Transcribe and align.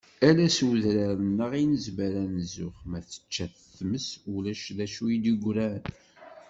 Ala 0.27 0.47
s 0.57 0.59
udrar-nneɣ 0.67 1.51
i 1.61 1.63
nezmer 1.71 2.13
ad 2.23 2.29
nzux, 2.37 2.77
ma 2.89 2.99
tečča-t 3.07 3.55
tmes 3.77 4.07
ulac 4.35 4.63
dacu 4.77 5.05
i 5.15 5.17
d-yegran 5.23 5.83